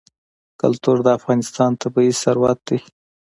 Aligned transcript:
کلتور 0.61 0.97
د 1.03 1.07
افغانستان 1.17 1.71
طبعي 1.81 2.11
ثروت 2.21 2.59
دی. 2.67 2.79